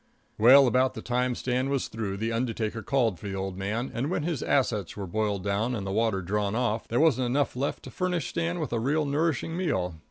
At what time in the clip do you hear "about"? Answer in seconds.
0.65-0.95